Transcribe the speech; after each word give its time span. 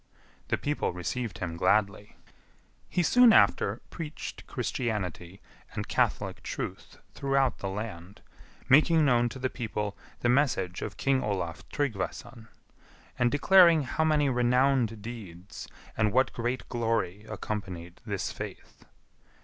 The 0.47 0.57
people 0.57 0.91
received 0.93 1.37
him 1.37 1.55
gladly. 1.57 2.15
He 2.89 3.03
soon 3.03 3.31
after 3.31 3.81
preached 3.91 4.47
Christianity 4.47 5.43
and 5.73 5.87
catholic 5.87 6.41
truth 6.41 6.97
throughout 7.13 7.59
the 7.59 7.69
land, 7.69 8.23
making 8.67 9.05
known 9.05 9.29
to 9.29 9.37
the 9.37 9.47
people 9.47 9.95
the 10.21 10.27
message 10.27 10.81
of 10.81 10.97
King 10.97 11.21
Olaf 11.21 11.69
Tryggvason; 11.69 12.47
and 13.19 13.31
declaring 13.31 13.83
how 13.83 14.03
many 14.03 14.27
renowned 14.27 15.03
deeds 15.03 15.67
and 15.95 16.11
what 16.11 16.33
great 16.33 16.67
glory 16.67 17.23
accompanied 17.29 18.01
this 18.03 18.31
faith. 18.31 18.85